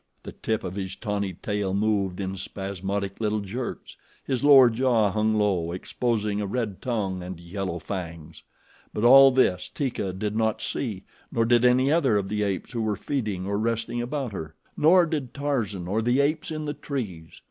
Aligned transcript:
The 0.23 0.31
tip 0.31 0.63
of 0.63 0.73
his 0.73 0.95
tawny 0.95 1.33
tail 1.35 1.75
moved 1.75 2.19
in 2.19 2.35
spasmodic 2.35 3.21
little 3.21 3.41
jerks; 3.41 3.97
his 4.25 4.43
lower 4.43 4.67
jaw 4.71 5.11
hung 5.11 5.35
low, 5.35 5.71
exposing 5.73 6.41
a 6.41 6.47
red 6.47 6.81
tongue 6.81 7.21
and 7.21 7.39
yellow 7.39 7.77
fangs. 7.77 8.41
But 8.95 9.03
all 9.03 9.29
this 9.29 9.69
Teeka 9.69 10.13
did 10.13 10.33
not 10.35 10.59
see, 10.59 11.03
nor 11.31 11.45
did 11.45 11.63
any 11.63 11.91
other 11.91 12.17
of 12.17 12.29
the 12.29 12.41
apes 12.41 12.71
who 12.71 12.81
were 12.81 12.95
feeding 12.95 13.45
or 13.45 13.59
resting 13.59 14.01
about 14.01 14.31
her. 14.33 14.55
Nor 14.75 15.05
did 15.05 15.35
Tarzan 15.35 15.87
or 15.87 16.01
the 16.01 16.19
apes 16.19 16.49
in 16.49 16.65
the 16.65 16.73
trees. 16.73 17.39